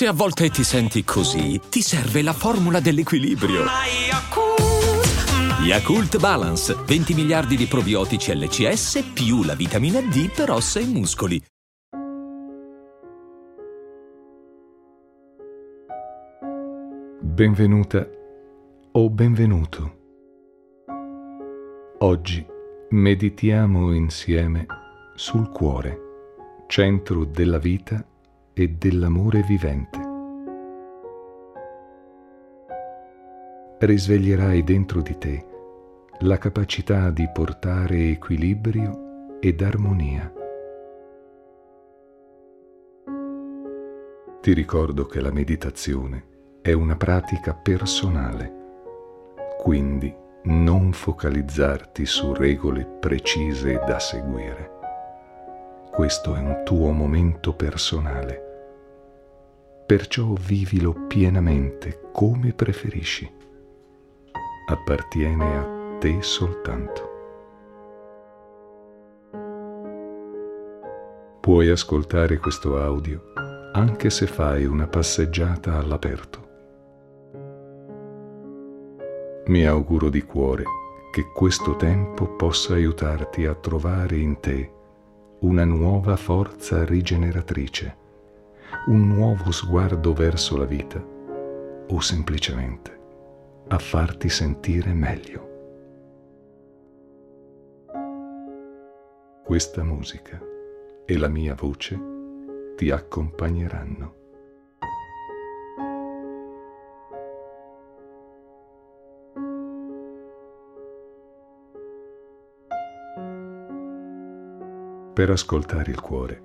Se 0.00 0.06
a 0.06 0.14
volte 0.14 0.48
ti 0.48 0.64
senti 0.64 1.04
così, 1.04 1.60
ti 1.68 1.82
serve 1.82 2.22
la 2.22 2.32
formula 2.32 2.80
dell'equilibrio. 2.80 3.64
Yakult 5.62 6.18
Balance, 6.18 6.74
20 6.86 7.12
miliardi 7.12 7.54
di 7.54 7.66
probiotici 7.66 8.34
LCS 8.34 9.10
più 9.12 9.42
la 9.42 9.54
vitamina 9.54 10.00
D 10.00 10.32
per 10.34 10.52
ossa 10.52 10.80
e 10.80 10.86
muscoli. 10.86 11.42
Benvenuta 17.20 18.08
o 18.92 19.10
benvenuto. 19.10 19.98
Oggi 21.98 22.46
meditiamo 22.88 23.92
insieme 23.92 24.64
sul 25.14 25.50
cuore, 25.50 25.98
centro 26.68 27.26
della 27.26 27.58
vita 27.58 28.02
e 28.60 28.68
dell'amore 28.76 29.42
vivente. 29.42 29.98
Risveglierai 33.78 34.62
dentro 34.62 35.00
di 35.00 35.16
te 35.16 35.46
la 36.18 36.36
capacità 36.36 37.08
di 37.08 37.26
portare 37.32 38.10
equilibrio 38.10 39.38
ed 39.40 39.62
armonia. 39.62 40.30
Ti 44.42 44.52
ricordo 44.52 45.06
che 45.06 45.22
la 45.22 45.32
meditazione 45.32 46.58
è 46.60 46.72
una 46.72 46.96
pratica 46.96 47.54
personale, 47.54 48.52
quindi 49.56 50.14
non 50.42 50.92
focalizzarti 50.92 52.04
su 52.04 52.34
regole 52.34 52.84
precise 52.84 53.80
da 53.86 53.98
seguire. 53.98 54.70
Questo 55.90 56.34
è 56.34 56.38
un 56.38 56.60
tuo 56.64 56.92
momento 56.92 57.54
personale, 57.54 58.48
perciò 59.90 60.34
vivilo 60.34 60.92
pienamente 61.08 62.10
come 62.12 62.52
preferisci. 62.52 63.28
Appartiene 64.68 65.56
a 65.56 65.98
te 65.98 66.22
soltanto. 66.22 67.10
Puoi 71.40 71.70
ascoltare 71.70 72.38
questo 72.38 72.80
audio 72.80 73.32
anche 73.72 74.10
se 74.10 74.28
fai 74.28 74.64
una 74.64 74.86
passeggiata 74.86 75.76
all'aperto. 75.78 76.48
Mi 79.46 79.66
auguro 79.66 80.08
di 80.08 80.22
cuore 80.22 80.62
che 81.10 81.32
questo 81.34 81.74
tempo 81.74 82.36
possa 82.36 82.74
aiutarti 82.74 83.44
a 83.44 83.56
trovare 83.56 84.18
in 84.18 84.38
te 84.38 84.72
una 85.40 85.64
nuova 85.64 86.14
forza 86.14 86.84
rigeneratrice, 86.84 87.96
un 88.90 89.06
nuovo 89.06 89.52
sguardo 89.52 90.12
verso 90.12 90.56
la 90.56 90.64
vita 90.64 91.00
o 91.00 92.00
semplicemente 92.00 92.98
a 93.68 93.78
farti 93.78 94.28
sentire 94.28 94.92
meglio. 94.92 95.48
Questa 99.44 99.84
musica 99.84 100.42
e 101.06 101.18
la 101.18 101.28
mia 101.28 101.54
voce 101.54 102.00
ti 102.74 102.90
accompagneranno. 102.90 104.14
Per 115.14 115.30
ascoltare 115.30 115.92
il 115.92 116.00
cuore 116.00 116.42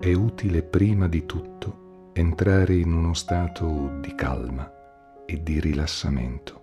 è 0.00 0.12
utile 0.12 0.64
prima 0.64 1.06
di 1.06 1.24
tutto 1.24 1.83
entrare 2.16 2.76
in 2.76 2.92
uno 2.92 3.12
stato 3.12 3.98
di 3.98 4.14
calma 4.14 4.70
e 5.26 5.42
di 5.42 5.58
rilassamento, 5.58 6.62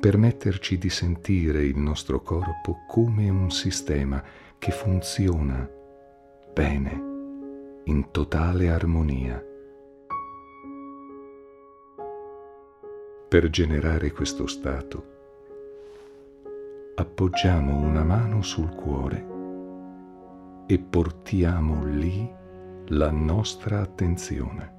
permetterci 0.00 0.78
di 0.78 0.88
sentire 0.88 1.62
il 1.62 1.76
nostro 1.76 2.22
corpo 2.22 2.78
come 2.88 3.28
un 3.28 3.50
sistema 3.50 4.22
che 4.58 4.70
funziona 4.70 5.68
bene, 6.54 7.82
in 7.84 8.10
totale 8.10 8.70
armonia. 8.70 9.44
Per 13.28 13.50
generare 13.50 14.12
questo 14.12 14.46
stato, 14.46 15.04
appoggiamo 16.94 17.76
una 17.76 18.02
mano 18.02 18.40
sul 18.40 18.74
cuore 18.74 19.26
e 20.66 20.78
portiamo 20.78 21.84
lì 21.84 22.44
la 22.90 23.10
nostra 23.10 23.80
attenzione. 23.80 24.74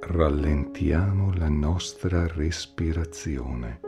Rallentiamo 0.00 1.32
la 1.34 1.48
nostra 1.48 2.26
respirazione. 2.26 3.80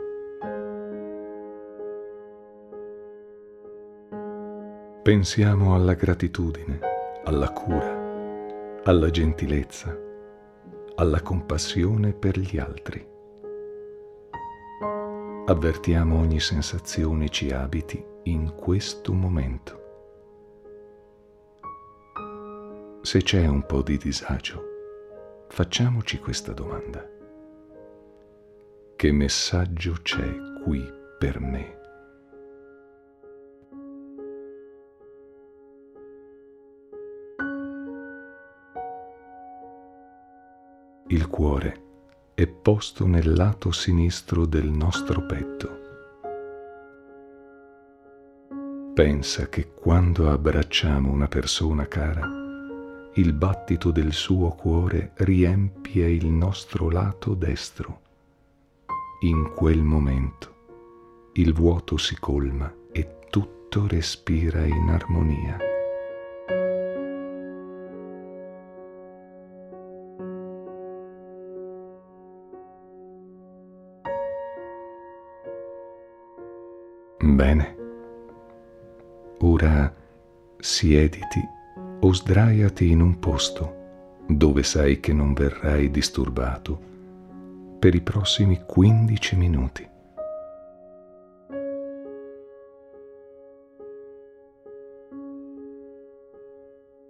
Pensiamo 5.03 5.75
alla 5.75 5.93
gratitudine, 5.93 6.79
alla 7.23 7.51
cura, 7.51 8.81
alla 8.83 9.09
gentilezza, 9.09 9.95
alla 10.95 11.21
compassione 11.21 12.13
per 12.13 12.37
gli 12.37 12.57
altri 12.57 13.09
avvertiamo 15.51 16.17
ogni 16.17 16.39
sensazione 16.39 17.27
ci 17.27 17.51
abiti 17.51 18.01
in 18.23 18.53
questo 18.55 19.11
momento. 19.11 19.80
Se 23.03 23.23
c'è 23.23 23.47
un 23.47 23.65
po' 23.65 23.81
di 23.81 23.97
disagio, 23.97 24.63
facciamoci 25.49 26.19
questa 26.19 26.53
domanda. 26.53 27.03
Che 28.95 29.11
messaggio 29.11 29.95
c'è 30.03 30.31
qui 30.63 30.87
per 31.17 31.39
me? 31.39 31.79
Il 41.07 41.27
cuore 41.27 41.81
è 42.35 42.45
posto 42.45 43.07
nel 43.07 43.33
lato 43.33 43.71
sinistro 43.71 44.45
del 44.45 44.69
nostro 44.69 45.25
petto. 45.25 45.79
Pensa 48.93 49.49
che 49.49 49.73
quando 49.73 50.29
abbracciamo 50.29 51.11
una 51.11 51.27
persona 51.27 51.87
cara, 51.87 52.40
il 53.15 53.33
battito 53.33 53.91
del 53.91 54.13
suo 54.13 54.51
cuore 54.51 55.11
riempie 55.15 56.09
il 56.09 56.27
nostro 56.27 56.89
lato 56.89 57.33
destro. 57.33 57.99
In 59.21 59.51
quel 59.53 59.81
momento 59.81 60.55
il 61.33 61.53
vuoto 61.53 61.97
si 61.97 62.17
colma 62.17 62.73
e 62.91 63.17
tutto 63.29 63.85
respira 63.87 64.63
in 64.63 64.89
armonia. 64.89 65.57
Bene. 77.19 77.75
Ora 79.39 79.93
siediti 80.59 81.59
o 82.01 82.13
sdraiati 82.13 82.89
in 82.89 83.01
un 83.01 83.19
posto 83.19 83.79
dove 84.27 84.63
sai 84.63 84.99
che 84.99 85.13
non 85.13 85.33
verrai 85.33 85.91
disturbato 85.91 86.79
per 87.79 87.95
i 87.95 88.01
prossimi 88.01 88.63
15 88.65 89.35
minuti. 89.35 89.89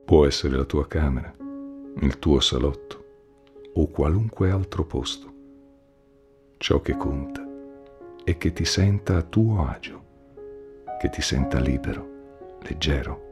Può 0.06 0.26
essere 0.26 0.58
la 0.58 0.66
tua 0.66 0.88
camera, 0.88 1.34
il 2.00 2.20
tuo 2.20 2.40
salotto 2.42 3.06
o 3.74 3.88
qualunque 3.88 4.52
altro 4.52 4.86
posto. 4.86 5.34
Ciò 6.58 6.82
che 6.82 6.98
conta 6.98 7.48
è 8.24 8.38
che 8.38 8.52
ti 8.52 8.66
senta 8.66 9.18
a 9.18 9.22
tuo 9.22 9.66
agio 9.66 10.00
che 11.00 11.10
ti 11.10 11.22
senta 11.22 11.60
libero, 11.60 12.60
leggero, 12.62 13.31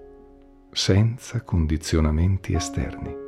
senza 0.71 1.41
condizionamenti 1.43 2.53
esterni. 2.53 3.27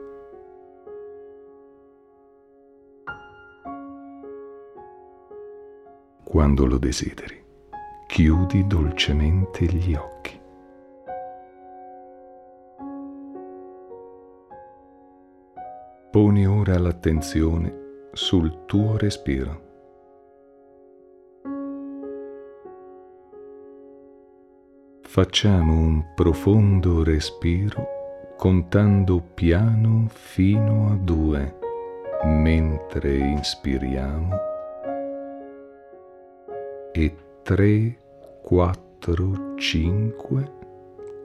Quando 6.23 6.65
lo 6.65 6.77
desideri, 6.77 7.43
chiudi 8.07 8.65
dolcemente 8.67 9.65
gli 9.65 9.93
occhi. 9.93 10.39
Poni 16.11 16.45
ora 16.45 16.77
l'attenzione 16.77 18.09
sul 18.11 18.65
tuo 18.65 18.97
respiro. 18.97 19.70
Facciamo 25.13 25.73
un 25.73 26.13
profondo 26.15 27.03
respiro 27.03 27.85
contando 28.37 29.21
piano 29.33 30.05
fino 30.07 30.89
a 30.89 30.95
due, 30.95 31.53
mentre 32.23 33.17
inspiriamo, 33.17 34.33
e 36.93 37.13
tre, 37.43 37.97
quattro, 38.41 39.55
cinque, 39.57 40.49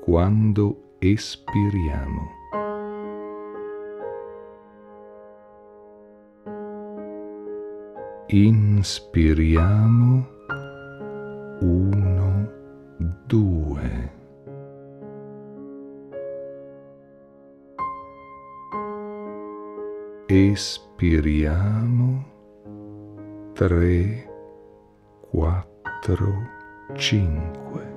quando 0.01 0.97
espiriamo. 0.99 2.29
Inspiriamo 8.27 10.27
uno, 11.61 12.51
due. 13.27 13.66
Espiriamo 20.29 22.25
tre, 23.53 24.29
quattro, 25.31 26.35
cinque. 26.97 27.95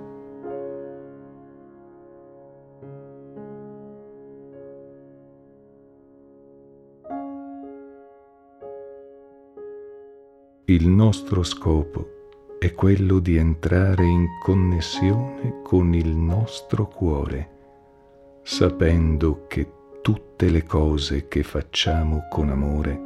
Il 10.66 10.88
nostro 10.88 11.42
scopo 11.42 12.06
è 12.60 12.76
quello 12.76 13.18
di 13.18 13.38
entrare 13.38 14.06
in 14.06 14.28
connessione 14.40 15.62
con 15.64 15.96
il 15.96 16.16
nostro 16.16 16.88
cuore, 16.90 17.50
sapendo 18.44 19.48
che 19.48 19.78
tutte 20.10 20.50
le 20.50 20.64
cose 20.64 21.28
che 21.28 21.44
facciamo 21.44 22.26
con 22.32 22.50
amore 22.50 23.00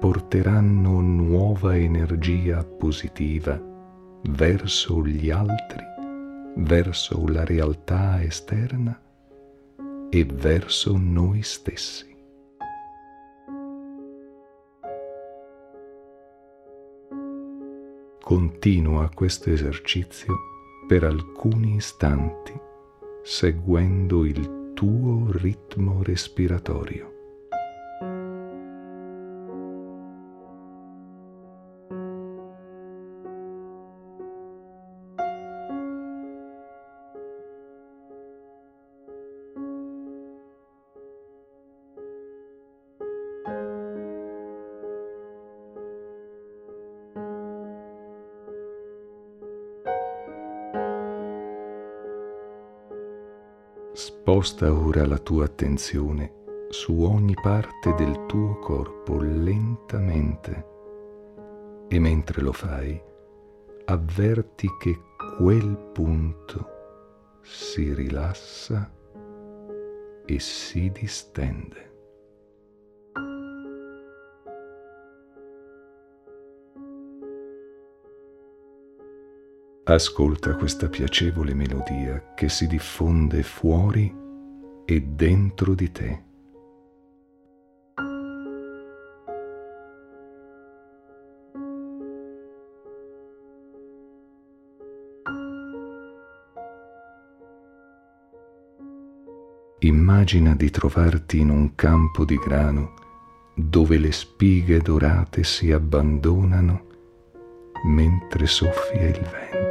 porteranno 0.00 0.98
nuova 0.98 1.76
energia 1.76 2.64
positiva 2.64 3.56
verso 4.22 5.06
gli 5.06 5.30
altri, 5.30 5.84
verso 6.56 7.24
la 7.28 7.44
realtà 7.44 8.20
esterna 8.20 9.00
e 10.10 10.24
verso 10.24 10.96
noi 10.96 11.42
stessi. 11.42 12.16
Continua 18.20 19.08
questo 19.14 19.50
esercizio 19.50 20.34
per 20.88 21.04
alcuni 21.04 21.76
istanti, 21.76 22.58
seguendo 23.22 24.24
il 24.24 24.57
tuo 24.78 25.32
ritmo 25.32 26.04
respiratorio. 26.04 27.17
Sposta 54.00 54.72
ora 54.72 55.04
la 55.08 55.18
tua 55.18 55.46
attenzione 55.46 56.66
su 56.68 57.02
ogni 57.02 57.34
parte 57.34 57.94
del 57.94 58.26
tuo 58.26 58.60
corpo 58.60 59.20
lentamente 59.20 60.66
e 61.88 61.98
mentre 61.98 62.40
lo 62.40 62.52
fai 62.52 63.02
avverti 63.86 64.68
che 64.78 64.96
quel 65.36 65.76
punto 65.92 66.68
si 67.42 67.92
rilassa 67.92 68.88
e 70.24 70.38
si 70.38 70.92
distende. 70.92 71.87
Ascolta 79.90 80.54
questa 80.54 80.86
piacevole 80.90 81.54
melodia 81.54 82.34
che 82.34 82.50
si 82.50 82.66
diffonde 82.66 83.42
fuori 83.42 84.14
e 84.84 85.00
dentro 85.00 85.74
di 85.74 85.90
te. 85.90 86.22
Immagina 99.78 100.54
di 100.54 100.68
trovarti 100.68 101.38
in 101.38 101.48
un 101.48 101.74
campo 101.74 102.26
di 102.26 102.36
grano 102.36 102.92
dove 103.54 103.96
le 103.96 104.12
spighe 104.12 104.80
dorate 104.80 105.44
si 105.44 105.72
abbandonano 105.72 106.84
mentre 107.86 108.46
soffia 108.46 109.08
il 109.08 109.20
vento. 109.20 109.67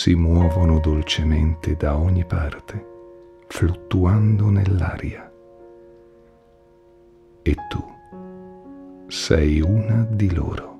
Si 0.00 0.14
muovono 0.14 0.80
dolcemente 0.80 1.76
da 1.76 1.94
ogni 1.94 2.24
parte, 2.24 2.86
fluttuando 3.48 4.48
nell'aria. 4.48 5.30
E 7.42 7.54
tu 7.68 7.84
sei 9.08 9.60
una 9.60 10.06
di 10.10 10.34
loro. 10.34 10.78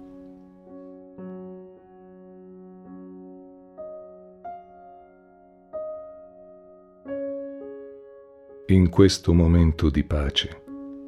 In 8.68 8.88
questo 8.88 9.34
momento 9.34 9.90
di 9.90 10.02
pace, 10.02 10.62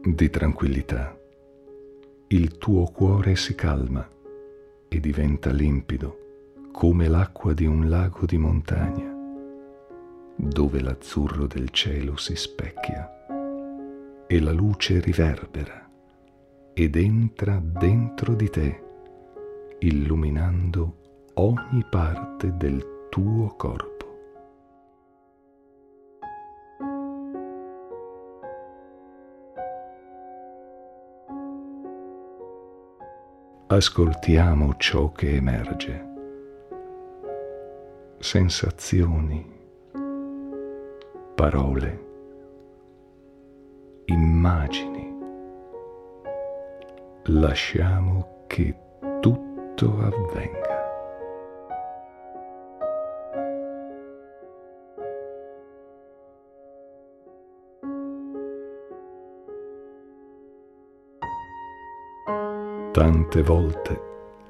di 0.04 0.28
tranquillità, 0.28 1.18
il 2.26 2.58
tuo 2.58 2.84
cuore 2.90 3.36
si 3.36 3.54
calma 3.54 4.06
e 4.86 5.00
diventa 5.00 5.50
limpido 5.50 6.22
come 6.72 7.06
l'acqua 7.06 7.52
di 7.52 7.67
un 7.67 7.88
lago 7.88 8.24
di 8.24 8.38
montagna, 8.38 9.14
dove 10.34 10.81
l'azzurro 10.81 11.46
del 11.46 11.70
cielo 11.70 12.17
si 12.17 12.34
specchia 12.34 14.26
e 14.26 14.41
la 14.41 14.50
luce 14.50 14.98
riverbera 14.98 15.88
ed 16.72 16.96
entra 16.96 17.60
dentro 17.62 18.34
di 18.34 18.48
te, 18.48 18.82
illuminando 19.81 20.96
ogni 21.34 21.84
parte 21.88 22.56
del 22.56 23.06
tuo 23.10 23.55
corpo. 23.56 23.91
Ascoltiamo 33.67 34.74
ciò 34.76 35.12
che 35.12 35.36
emerge 35.36 36.11
sensazioni, 38.22 39.44
parole, 41.34 42.06
immagini. 44.05 45.12
Lasciamo 47.24 48.44
che 48.46 48.76
tutto 49.20 49.98
avvenga. 49.98 50.60
Tante 62.93 63.43
volte 63.43 64.00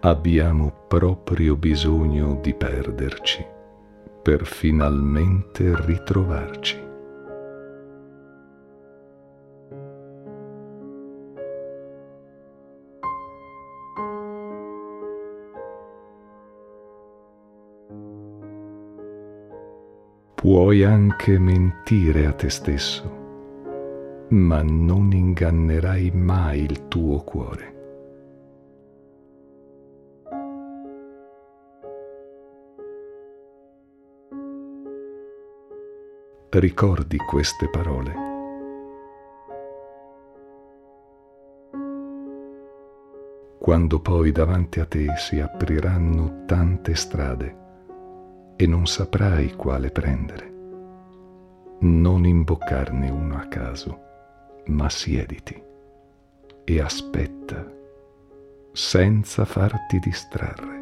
abbiamo 0.00 0.84
proprio 0.88 1.56
bisogno 1.56 2.34
di 2.42 2.52
perderci 2.52 3.51
per 4.22 4.46
finalmente 4.46 5.74
ritrovarci. 5.84 6.80
Puoi 20.34 20.84
anche 20.84 21.38
mentire 21.38 22.26
a 22.26 22.32
te 22.32 22.50
stesso, 22.50 23.20
ma 24.30 24.62
non 24.62 25.12
ingannerai 25.12 26.10
mai 26.10 26.62
il 26.62 26.88
tuo 26.88 27.22
cuore. 27.22 27.81
Ricordi 36.58 37.16
queste 37.16 37.66
parole. 37.68 38.30
Quando 43.58 44.00
poi 44.00 44.32
davanti 44.32 44.78
a 44.78 44.84
te 44.84 45.14
si 45.16 45.40
apriranno 45.40 46.44
tante 46.44 46.94
strade 46.94 47.56
e 48.56 48.66
non 48.66 48.86
saprai 48.86 49.54
quale 49.54 49.90
prendere, 49.90 50.52
non 51.78 52.26
imboccarne 52.26 53.08
uno 53.08 53.36
a 53.36 53.46
caso, 53.46 54.00
ma 54.66 54.90
siediti 54.90 55.58
e 56.64 56.80
aspetta 56.80 57.66
senza 58.72 59.46
farti 59.46 59.98
distrarre. 60.00 60.80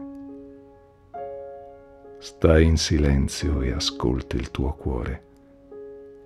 Stai 2.18 2.64
in 2.64 2.76
silenzio 2.76 3.62
e 3.62 3.70
ascolta 3.70 4.34
il 4.36 4.50
tuo 4.50 4.74
cuore 4.74 5.28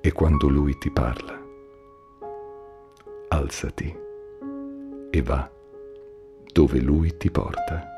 e 0.07 0.13
quando 0.13 0.51
lui 0.51 0.77
ti 0.77 0.91
parla, 0.91 1.43
alzati 3.29 3.97
e 5.11 5.23
va 5.23 5.51
dove 6.53 6.79
lui 6.79 7.17
ti 7.17 7.31
porta. 7.31 7.89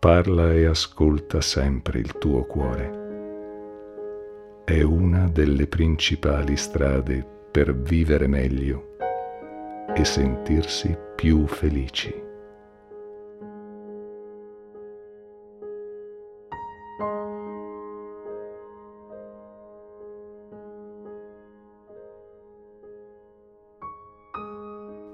Parla 0.00 0.52
e 0.52 0.64
ascolta 0.66 1.40
sempre 1.40 2.00
il 2.00 2.18
tuo 2.18 2.44
cuore. 2.46 3.02
È 4.64 4.82
una 4.82 5.28
delle 5.28 5.68
principali 5.68 6.56
strade 6.56 7.24
per 7.52 7.72
vivere 7.76 8.26
meglio 8.26 8.93
e 9.94 10.04
sentirsi 10.04 10.96
più 11.16 11.46
felici. 11.46 12.22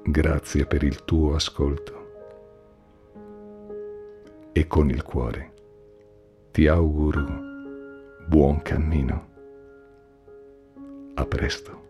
Grazie 0.05 0.67
per 0.67 0.83
il 0.83 1.05
tuo 1.05 1.35
ascolto 1.35 2.09
e 4.53 4.67
con 4.67 4.91
il 4.91 5.03
cuore 5.03 5.53
ti 6.51 6.67
auguro 6.67 7.25
buon 8.27 8.61
cammino. 8.63 9.29
A 11.15 11.27
presto. 11.27 11.90